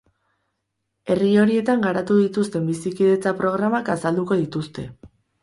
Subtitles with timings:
[1.13, 4.89] Herri horietan garatu dituzten bizikidetza programak azalduko dituzte.